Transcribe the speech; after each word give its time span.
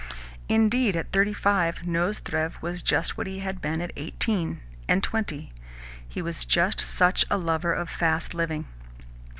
Indeed, 0.49 0.95
at 0.95 1.11
thirty 1.11 1.31
five 1.31 1.85
Nozdrev 1.85 2.59
was 2.59 2.81
just 2.81 3.19
what 3.19 3.27
he 3.27 3.37
had 3.41 3.61
been 3.61 3.81
an 3.81 3.91
eighteen 3.95 4.59
and 4.87 5.03
twenty 5.03 5.51
he 6.09 6.23
was 6.23 6.43
just 6.43 6.79
such 6.79 7.23
a 7.29 7.37
lover 7.37 7.71
of 7.71 7.87
fast 7.87 8.33
living. 8.33 8.65